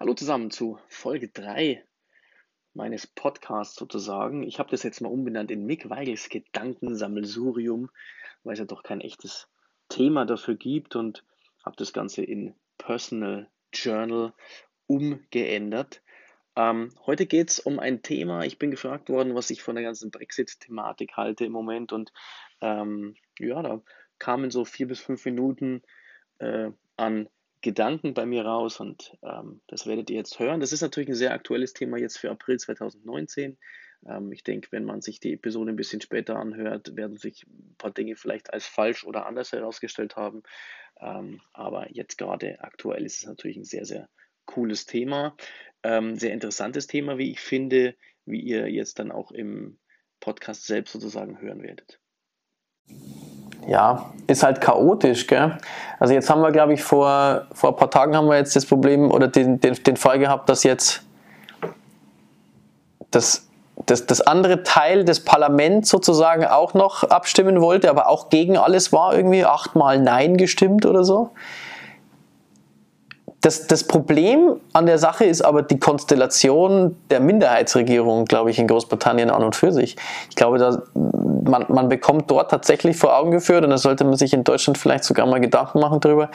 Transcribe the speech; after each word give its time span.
Hallo 0.00 0.14
zusammen 0.14 0.52
zu 0.52 0.78
Folge 0.86 1.26
3 1.26 1.84
meines 2.72 3.08
Podcasts 3.08 3.74
sozusagen. 3.74 4.44
Ich 4.44 4.60
habe 4.60 4.70
das 4.70 4.84
jetzt 4.84 5.00
mal 5.00 5.08
umbenannt 5.08 5.50
in 5.50 5.66
Mick 5.66 5.90
Weigels 5.90 6.28
Gedankensammelsurium, 6.28 7.90
weil 8.44 8.52
es 8.52 8.60
ja 8.60 8.64
doch 8.64 8.84
kein 8.84 9.00
echtes 9.00 9.48
Thema 9.88 10.24
dafür 10.24 10.54
gibt 10.54 10.94
und 10.94 11.24
habe 11.64 11.74
das 11.74 11.92
Ganze 11.92 12.22
in 12.22 12.54
Personal 12.78 13.50
Journal 13.72 14.34
umgeändert. 14.86 16.00
Ähm, 16.54 16.94
heute 17.04 17.26
geht 17.26 17.50
es 17.50 17.58
um 17.58 17.80
ein 17.80 18.00
Thema. 18.00 18.44
Ich 18.44 18.56
bin 18.56 18.70
gefragt 18.70 19.08
worden, 19.08 19.34
was 19.34 19.50
ich 19.50 19.64
von 19.64 19.74
der 19.74 19.82
ganzen 19.82 20.12
Brexit-Thematik 20.12 21.16
halte 21.16 21.44
im 21.44 21.50
Moment 21.50 21.92
und 21.92 22.12
ähm, 22.60 23.16
ja, 23.40 23.60
da 23.62 23.82
kamen 24.20 24.52
so 24.52 24.64
vier 24.64 24.86
bis 24.86 25.00
fünf 25.00 25.24
Minuten 25.24 25.82
äh, 26.38 26.70
an 26.96 27.28
Gedanken 27.60 28.14
bei 28.14 28.26
mir 28.26 28.44
raus 28.44 28.80
und 28.80 29.16
ähm, 29.22 29.60
das 29.66 29.86
werdet 29.86 30.10
ihr 30.10 30.16
jetzt 30.16 30.38
hören. 30.38 30.60
Das 30.60 30.72
ist 30.72 30.82
natürlich 30.82 31.08
ein 31.08 31.14
sehr 31.14 31.32
aktuelles 31.32 31.72
Thema 31.72 31.98
jetzt 31.98 32.18
für 32.18 32.30
April 32.30 32.58
2019. 32.58 33.58
Ähm, 34.06 34.32
ich 34.32 34.44
denke, 34.44 34.68
wenn 34.70 34.84
man 34.84 35.00
sich 35.00 35.20
die 35.20 35.32
Episode 35.32 35.72
ein 35.72 35.76
bisschen 35.76 36.00
später 36.00 36.36
anhört, 36.36 36.96
werden 36.96 37.16
sich 37.16 37.46
ein 37.46 37.74
paar 37.78 37.90
Dinge 37.90 38.16
vielleicht 38.16 38.52
als 38.52 38.66
falsch 38.66 39.04
oder 39.04 39.26
anders 39.26 39.52
herausgestellt 39.52 40.16
haben. 40.16 40.42
Ähm, 41.00 41.40
aber 41.52 41.90
jetzt 41.92 42.16
gerade 42.16 42.60
aktuell 42.60 43.04
ist 43.04 43.18
es 43.18 43.26
natürlich 43.26 43.56
ein 43.56 43.64
sehr, 43.64 43.84
sehr 43.84 44.08
cooles 44.44 44.86
Thema. 44.86 45.36
Ähm, 45.82 46.16
sehr 46.16 46.32
interessantes 46.32 46.86
Thema, 46.86 47.18
wie 47.18 47.30
ich 47.30 47.40
finde, 47.40 47.94
wie 48.24 48.40
ihr 48.40 48.70
jetzt 48.70 48.98
dann 48.98 49.12
auch 49.12 49.32
im 49.32 49.78
Podcast 50.20 50.66
selbst 50.66 50.92
sozusagen 50.92 51.40
hören 51.40 51.62
werdet 51.62 52.00
ja, 53.68 54.12
ist 54.28 54.42
halt 54.42 54.60
chaotisch, 54.60 55.26
gell? 55.26 55.58
Also 55.98 56.14
jetzt 56.14 56.30
haben 56.30 56.42
wir, 56.42 56.52
glaube 56.52 56.74
ich, 56.74 56.84
vor, 56.84 57.46
vor 57.52 57.70
ein 57.70 57.76
paar 57.76 57.90
Tagen 57.90 58.14
haben 58.14 58.28
wir 58.28 58.36
jetzt 58.36 58.54
das 58.54 58.66
Problem 58.66 59.10
oder 59.10 59.26
den, 59.26 59.58
den, 59.58 59.74
den 59.74 59.96
Fall 59.96 60.18
gehabt, 60.18 60.48
dass 60.48 60.62
jetzt 60.62 61.02
das, 63.10 63.48
das, 63.86 64.06
das 64.06 64.20
andere 64.20 64.62
Teil 64.62 65.04
des 65.04 65.24
Parlaments 65.24 65.88
sozusagen 65.88 66.44
auch 66.44 66.74
noch 66.74 67.04
abstimmen 67.04 67.60
wollte, 67.62 67.88
aber 67.88 68.08
auch 68.08 68.28
gegen 68.28 68.58
alles 68.58 68.92
war, 68.92 69.16
irgendwie 69.16 69.44
achtmal 69.44 69.98
Nein 69.98 70.36
gestimmt 70.36 70.84
oder 70.84 71.04
so. 71.04 71.30
Das, 73.40 73.66
das 73.66 73.84
Problem 73.84 74.56
an 74.72 74.86
der 74.86 74.98
Sache 74.98 75.24
ist 75.24 75.42
aber 75.42 75.62
die 75.62 75.78
Konstellation 75.78 76.96
der 77.08 77.20
Minderheitsregierung, 77.20 78.24
glaube 78.24 78.50
ich, 78.50 78.58
in 78.58 78.66
Großbritannien 78.66 79.30
an 79.30 79.42
und 79.44 79.56
für 79.56 79.72
sich. 79.72 79.96
Ich 80.28 80.36
glaube, 80.36 80.58
da, 80.58 80.82
man, 81.48 81.66
man 81.68 81.88
bekommt 81.88 82.30
dort 82.30 82.50
tatsächlich 82.50 82.96
vor 82.96 83.16
Augen 83.16 83.30
geführt, 83.30 83.64
und 83.64 83.70
da 83.70 83.78
sollte 83.78 84.04
man 84.04 84.16
sich 84.16 84.32
in 84.32 84.44
Deutschland 84.44 84.78
vielleicht 84.78 85.04
sogar 85.04 85.26
mal 85.26 85.40
Gedanken 85.40 85.80
machen 85.80 86.00
darüber, 86.00 86.30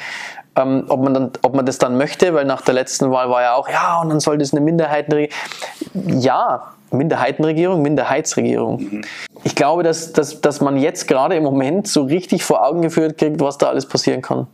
ähm, 0.56 0.86
ob, 0.89 1.02
man 1.02 1.14
dann, 1.14 1.31
ob 1.42 1.56
man 1.56 1.66
das 1.66 1.78
dann 1.78 1.97
möchte, 1.97 2.33
weil 2.33 2.45
nach 2.45 2.61
der 2.61 2.73
letzten 2.73 3.11
Wahl 3.11 3.30
war 3.30 3.41
ja 3.41 3.53
auch, 3.56 3.69
ja, 3.69 4.02
und 4.02 4.09
dann 4.09 4.19
soll 4.19 4.38
das 4.38 4.52
eine 4.52 4.61
Minderheitenregierung. 4.61 6.19
Ja, 6.19 6.73
Minderheitenregierung, 6.91 7.81
Minderheitsregierung. 7.81 8.81
Mhm. 8.81 9.02
Ich 9.44 9.56
glaube, 9.56 9.84
dass, 9.84 10.14
dass, 10.14 10.41
dass 10.41 10.61
man 10.61 10.78
jetzt 10.78 11.08
gerade 11.08 11.36
im 11.36 11.44
Moment 11.44 11.88
so 11.88 12.03
richtig 12.03 12.44
vor 12.44 12.66
Augen 12.66 12.81
geführt 12.81 13.17
kriegt, 13.17 13.39
was 13.39 13.58
da 13.58 13.67
alles 13.67 13.88
passieren 13.88 14.22
kann 14.22 14.47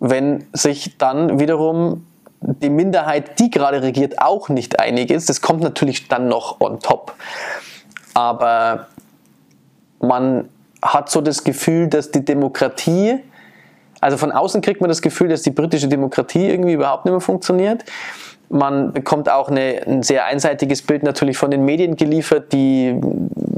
wenn 0.00 0.46
sich 0.52 0.96
dann 0.98 1.40
wiederum 1.40 2.06
die 2.40 2.70
Minderheit, 2.70 3.38
die 3.40 3.50
gerade 3.50 3.82
regiert, 3.82 4.20
auch 4.20 4.48
nicht 4.48 4.78
einig 4.78 5.10
ist. 5.10 5.28
Das 5.28 5.40
kommt 5.40 5.60
natürlich 5.60 6.08
dann 6.08 6.28
noch 6.28 6.60
on 6.60 6.78
top. 6.80 7.14
Aber 8.14 8.86
man 10.00 10.48
hat 10.82 11.10
so 11.10 11.20
das 11.20 11.44
Gefühl, 11.44 11.88
dass 11.88 12.10
die 12.10 12.24
Demokratie, 12.24 13.18
also 14.00 14.16
von 14.16 14.32
außen 14.32 14.60
kriegt 14.60 14.80
man 14.80 14.88
das 14.88 15.02
Gefühl, 15.02 15.28
dass 15.28 15.42
die 15.42 15.50
britische 15.50 15.88
Demokratie 15.88 16.48
irgendwie 16.48 16.74
überhaupt 16.74 17.04
nicht 17.04 17.12
mehr 17.12 17.20
funktioniert. 17.20 17.84
Man 18.50 18.92
bekommt 18.92 19.30
auch 19.30 19.48
eine, 19.50 19.82
ein 19.86 20.02
sehr 20.02 20.24
einseitiges 20.24 20.80
Bild 20.82 21.02
natürlich 21.02 21.36
von 21.36 21.50
den 21.50 21.64
Medien 21.64 21.96
geliefert, 21.96 22.52
die 22.52 22.98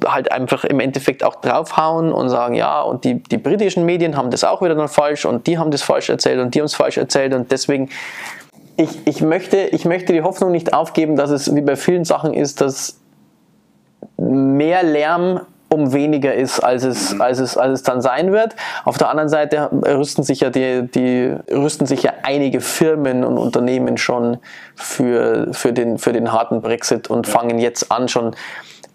halt 0.04 0.32
einfach 0.32 0.64
im 0.64 0.80
Endeffekt 0.80 1.22
auch 1.22 1.36
draufhauen 1.36 2.12
und 2.12 2.28
sagen, 2.28 2.54
ja, 2.54 2.80
und 2.80 3.04
die, 3.04 3.22
die 3.22 3.38
britischen 3.38 3.84
Medien 3.84 4.16
haben 4.16 4.30
das 4.30 4.42
auch 4.42 4.62
wieder 4.62 4.74
dann 4.74 4.88
falsch 4.88 5.26
und 5.26 5.46
die 5.46 5.58
haben 5.58 5.70
das 5.70 5.82
falsch 5.82 6.08
erzählt 6.08 6.40
und 6.40 6.54
die 6.54 6.60
haben 6.60 6.66
es 6.66 6.74
falsch 6.74 6.96
erzählt 6.96 7.34
und 7.34 7.52
deswegen, 7.52 7.88
ich, 8.76 8.88
ich, 9.04 9.20
möchte, 9.20 9.58
ich 9.58 9.84
möchte 9.84 10.12
die 10.12 10.22
Hoffnung 10.22 10.50
nicht 10.50 10.72
aufgeben, 10.72 11.14
dass 11.14 11.30
es 11.30 11.54
wie 11.54 11.60
bei 11.60 11.76
vielen 11.76 12.04
Sachen 12.04 12.34
ist, 12.34 12.60
dass 12.60 12.98
mehr 14.16 14.82
Lärm 14.82 15.42
um 15.72 15.92
weniger 15.92 16.34
ist, 16.34 16.60
als 16.60 16.82
es, 16.82 17.20
als 17.20 17.38
es, 17.38 17.56
als 17.56 17.80
es 17.80 17.82
dann 17.84 18.00
sein 18.02 18.32
wird. 18.32 18.56
Auf 18.84 18.98
der 18.98 19.08
anderen 19.08 19.28
Seite 19.28 19.70
rüsten 19.72 20.24
sich 20.24 20.40
ja 20.40 20.50
die, 20.50 20.88
die 20.88 21.36
rüsten 21.50 21.86
sich 21.86 22.02
ja 22.02 22.12
einige 22.24 22.60
Firmen 22.60 23.24
und 23.24 23.38
Unternehmen 23.38 23.96
schon 23.96 24.38
für, 24.74 25.48
für, 25.52 25.72
den, 25.72 25.98
für 25.98 26.12
den 26.12 26.32
harten 26.32 26.60
Brexit 26.60 27.08
und 27.08 27.28
ja. 27.28 27.32
fangen 27.32 27.60
jetzt 27.60 27.92
an, 27.92 28.08
schon 28.08 28.34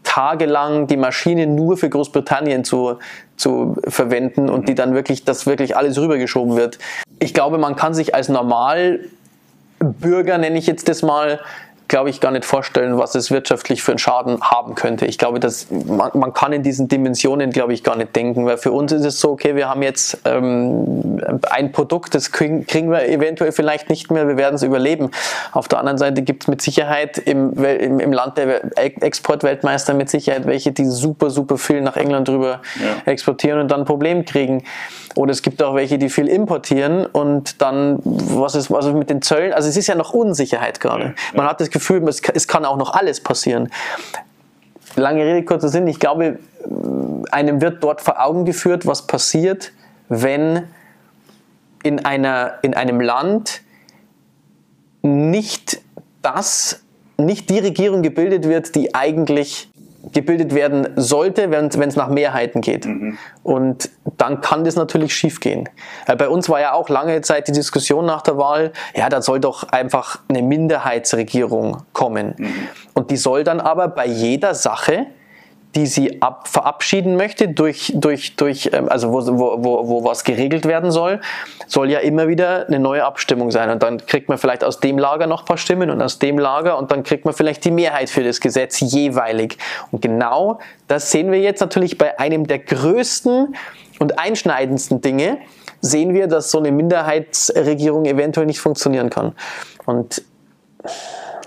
tagelang 0.04 0.88
die 0.88 0.98
Maschine 0.98 1.48
nur 1.48 1.78
für 1.78 1.90
Großbritannien 1.90 2.66
zu, 2.66 3.00
zu 3.38 3.76
verwenden 3.88 4.50
und 4.50 4.68
die 4.70 4.76
dann 4.76 4.94
wirklich, 4.94 5.24
dass 5.24 5.46
wirklich 5.46 5.78
alles 5.78 5.98
rübergeschoben 5.98 6.58
wird. 6.58 6.78
Ich 7.20 7.34
glaube, 7.34 7.58
man 7.58 7.76
kann 7.78 7.94
sich 7.94 8.14
als 8.14 8.30
Normalbürger, 8.30 9.10
nenne 10.38 10.58
ich 10.58 10.68
jetzt 10.68 10.90
das 10.90 11.02
mal, 11.02 11.40
glaube 11.96 12.10
ich, 12.10 12.20
gar 12.20 12.32
nicht 12.32 12.44
vorstellen, 12.44 12.98
was 12.98 13.16
es 13.16 13.32
wirtschaftlich 13.32 13.82
für 13.82 13.94
einen 13.94 14.00
Schaden 14.00 14.42
haben 14.42 14.76
könnte. 14.76 15.06
Ich 15.06 15.18
glaube, 15.18 15.40
dass 15.40 15.68
man, 15.72 16.12
man 16.14 16.34
kann 16.34 16.52
in 16.52 16.62
diesen 16.62 16.90
Dimensionen, 16.90 17.52
glaube 17.52 17.72
ich, 17.72 17.86
gar 17.86 17.96
nicht 17.96 18.14
denken, 18.14 18.46
weil 18.46 18.58
für 18.58 18.74
uns 18.74 18.92
ist 18.92 19.06
es 19.06 19.22
so, 19.22 19.32
okay, 19.32 19.56
wir 19.56 19.70
haben 19.70 19.82
jetzt 19.82 20.18
ähm, 20.26 21.22
ein 21.50 21.72
Produkt, 21.72 22.14
das 22.14 22.34
kriegen, 22.34 22.68
kriegen, 22.68 22.92
wir 22.92 23.08
eventuell 23.08 23.54
vielleicht 23.54 23.90
nicht 23.90 24.12
mehr, 24.12 24.28
wir 24.28 24.36
werden 24.36 24.56
es 24.56 24.64
überleben. 24.64 25.10
Auf 25.54 25.70
der 25.70 25.80
anderen 25.80 25.98
Seite 25.98 26.22
gibt 26.22 26.44
es 26.44 26.48
mit 26.50 26.62
Sicherheit 26.62 27.18
im, 27.18 27.54
im, 27.64 28.02
im, 28.02 28.12
Land 28.12 28.40
der 28.40 28.78
Exportweltmeister 28.78 29.94
mit 29.94 30.10
Sicherheit 30.10 30.46
welche, 30.48 30.74
die 30.74 30.84
super, 30.84 31.30
super 31.30 31.58
viel 31.58 31.80
nach 31.80 31.96
England 31.96 32.28
drüber 32.28 32.60
ja. 32.76 33.10
exportieren 33.10 33.62
und 33.62 33.72
dann 33.72 33.80
ein 33.80 33.86
Problem 33.86 34.26
kriegen. 34.26 34.66
Oder 35.16 35.32
es 35.32 35.42
gibt 35.42 35.64
auch 35.64 35.76
welche, 35.76 35.98
die 35.98 36.10
viel 36.10 36.28
importieren 36.28 37.06
und 37.06 37.62
dann, 37.62 38.00
was 38.04 38.54
ist, 38.54 38.70
was 38.70 38.86
ist 38.86 38.96
mit 38.96 39.10
den 39.10 39.22
Zöllen? 39.22 39.54
Also 39.54 39.70
es 39.70 39.78
ist 39.78 39.88
ja 39.88 39.96
noch 39.96 40.14
Unsicherheit 40.14 40.82
gerade. 40.82 41.16
Man 41.34 41.48
hat 41.48 41.62
das 41.62 41.70
Gefühl, 41.70 41.85
es, 41.90 42.22
es 42.34 42.48
kann 42.48 42.66
auch 42.66 42.78
noch 42.78 42.94
alles 42.94 43.22
passieren. 43.22 43.70
Lange 44.96 45.26
Rede, 45.26 45.44
kurzer 45.44 45.70
Sinn. 45.70 45.88
Ich 45.88 46.00
glaube, 46.00 46.40
einem 47.32 47.62
wird 47.62 47.84
dort 47.84 48.02
vor 48.02 48.22
Augen 48.24 48.46
geführt, 48.46 48.86
was 48.86 49.08
passiert, 49.08 49.72
wenn 50.10 50.68
in, 51.84 52.06
einer, 52.06 52.56
in 52.62 52.74
einem 52.74 53.02
Land 53.02 53.62
nicht 55.02 55.82
das, 56.22 56.82
nicht 57.18 57.50
die 57.50 57.60
Regierung 57.60 58.02
gebildet 58.02 58.48
wird, 58.48 58.76
die 58.76 58.96
eigentlich 58.96 59.70
gebildet 60.12 60.54
werden 60.54 60.90
sollte, 60.96 61.52
wenn 61.52 61.68
es 61.68 61.96
nach 61.96 62.10
Mehrheiten 62.10 62.62
geht. 62.62 62.86
Mhm. 62.86 63.18
Und 63.44 63.90
dann 64.18 64.42
kann 64.42 64.64
das 64.64 64.76
natürlich 64.76 65.16
schiefgehen. 65.16 65.70
Bei 66.18 66.30
uns 66.30 66.50
war 66.50 66.60
ja 66.60 66.74
auch 66.74 66.90
lange 66.90 67.22
Zeit 67.22 67.48
die 67.48 67.52
Diskussion 67.52 68.06
nach 68.06 68.22
der 68.22 68.38
Wahl, 68.38 68.72
ja, 68.96 69.10
da 69.10 69.22
soll 69.22 69.40
doch 69.40 69.70
einfach 69.70 70.20
eine 70.28 70.42
Minderheitsregierung 70.42 71.84
kommen. 71.94 72.36
Mhm. 72.38 72.54
Und 72.94 73.12
die 73.12 73.18
soll 73.18 73.44
dann 73.44 73.60
aber 73.60 73.88
bei 73.88 74.06
jeder 74.06 74.54
Sache 74.54 75.08
die 75.76 75.86
sie 75.88 76.22
ab, 76.22 76.48
verabschieden 76.48 77.18
möchte, 77.18 77.50
durch, 77.50 77.92
durch, 77.96 78.36
durch, 78.36 78.70
ähm, 78.74 78.90
also 78.90 79.12
wo, 79.12 79.26
wo, 79.38 79.64
wo, 79.64 79.88
wo 79.88 80.04
was 80.04 80.24
geregelt 80.24 80.66
werden 80.66 80.92
soll, 80.92 81.20
soll 81.68 81.92
ja 81.92 82.00
immer 82.00 82.28
wieder 82.28 82.68
eine 82.68 82.80
neue 82.80 83.04
Abstimmung 83.04 83.52
sein. 83.52 83.70
Und 83.70 83.84
dann 83.84 84.06
kriegt 84.06 84.30
man 84.30 84.38
vielleicht 84.38 84.64
aus 84.64 84.80
dem 84.80 84.98
Lager 84.98 85.28
noch 85.28 85.42
ein 85.42 85.46
paar 85.46 85.58
Stimmen 85.58 85.90
und 85.90 86.02
aus 86.02 86.20
dem 86.20 86.40
Lager 86.40 86.78
und 86.78 86.92
dann 86.92 87.04
kriegt 87.04 87.26
man 87.26 87.34
vielleicht 87.34 87.66
die 87.66 87.72
Mehrheit 87.72 88.10
für 88.10 88.24
das 88.24 88.40
Gesetz 88.40 88.80
jeweilig. 88.80 89.58
Und 89.92 90.02
genau 90.02 90.60
das 90.88 91.12
sehen 91.12 91.32
wir 91.32 91.40
jetzt 91.40 91.60
natürlich 91.60 91.98
bei 91.98 92.18
einem 92.20 92.48
der 92.48 92.60
größten 92.60 93.56
und 94.00 94.20
einschneidendsten 94.20 95.02
Dinge, 95.02 95.40
sehen 95.82 96.14
wir, 96.14 96.28
dass 96.28 96.52
so 96.52 96.60
eine 96.60 96.72
Minderheitsregierung 96.72 98.06
eventuell 98.06 98.46
nicht 98.46 98.60
funktionieren 98.60 99.10
kann. 99.10 99.34
Und 99.86 100.24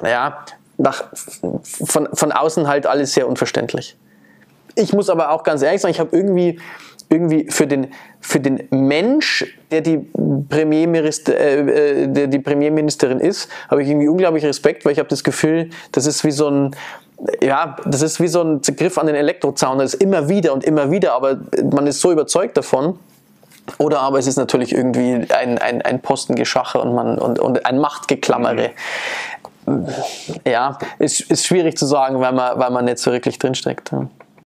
ja, 0.03 0.45
nach, 0.77 1.05
von, 1.63 2.09
von 2.13 2.33
außen 2.33 2.69
halt 2.69 2.87
alles 2.87 3.15
sehr 3.15 3.29
unverständlich. 3.29 3.97
Ich 4.79 4.93
muss 4.93 5.11
aber 5.11 5.31
auch 5.31 5.43
ganz 5.43 5.63
ehrlich 5.63 5.81
sagen, 5.81 5.93
ich 5.93 6.01
habe 6.01 6.17
irgendwie 6.17 6.59
irgendwie 7.11 7.51
für 7.51 7.67
den, 7.67 7.89
für 8.21 8.41
den 8.41 8.69
Mensch, 8.71 9.47
der 9.71 9.81
die, 9.81 9.99
Premierminister, 10.49 11.39
äh, 11.39 12.03
äh, 12.03 12.07
der 12.07 12.27
die 12.27 12.39
Premierministerin 12.39 13.19
ist, 13.21 13.49
habe 13.71 13.83
ich 13.83 13.89
irgendwie 13.89 14.09
unglaublich 14.09 14.45
Respekt, 14.45 14.85
weil 14.85 14.93
ich 14.93 14.99
habe 14.99 15.09
das 15.09 15.25
Gefühl, 15.25 15.71
das 15.93 16.07
ist 16.07 16.25
wie 16.25 16.31
so 16.31 16.49
ein, 16.49 16.77
ja, 17.41 17.77
das 17.87 18.03
ist 18.03 18.21
wie 18.21 18.29
so 18.29 18.43
ein 18.43 18.61
Griff 18.61 18.99
an 18.99 19.07
den 19.07 19.17
Elektrozaun, 19.17 19.79
das 19.79 19.95
ist 19.95 20.03
immer 20.03 20.29
wieder 20.29 20.53
und 20.53 20.65
immer 20.65 20.91
wieder, 20.91 21.15
aber 21.15 21.39
man 21.73 21.87
ist 21.87 22.01
so 22.01 22.13
überzeugt 22.13 22.57
davon. 22.57 22.99
Oder 23.77 24.01
aber 24.01 24.19
es 24.19 24.27
ist 24.27 24.37
natürlich 24.37 24.75
irgendwie 24.75 25.27
ein, 25.31 25.59
ein, 25.59 25.83
ein 25.83 26.01
Postengeschache 26.01 26.81
und, 26.81 26.95
man, 26.95 27.19
und, 27.19 27.39
und 27.39 27.67
ein 27.67 27.79
Machtgeklammere. 27.79 28.71
Ja, 30.47 30.79
ist, 30.99 31.21
ist 31.21 31.45
schwierig 31.45 31.77
zu 31.77 31.85
sagen, 31.85 32.19
weil 32.19 32.33
man, 32.33 32.59
weil 32.59 32.71
man 32.71 32.87
nicht 32.87 32.99
so 32.99 33.13
wirklich 33.13 33.39
drinsteckt. 33.39 33.93
Ja. 33.93 34.09